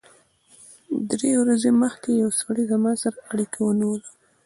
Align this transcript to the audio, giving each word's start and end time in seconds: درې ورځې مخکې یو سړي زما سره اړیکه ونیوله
درې 1.11 1.31
ورځې 1.41 1.71
مخکې 1.81 2.11
یو 2.21 2.29
سړي 2.41 2.63
زما 2.71 2.91
سره 3.03 3.17
اړیکه 3.31 3.57
ونیوله 3.63 4.07